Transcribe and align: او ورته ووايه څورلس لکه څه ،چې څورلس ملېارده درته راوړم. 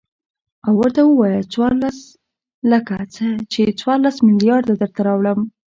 او 0.65 0.73
ورته 0.81 1.01
ووايه 1.05 1.41
څورلس 1.53 1.99
لکه 2.71 2.95
څه 3.13 3.25
،چې 3.51 3.61
څورلس 3.79 4.15
ملېارده 4.27 4.73
درته 4.81 4.99
راوړم. 5.07 5.39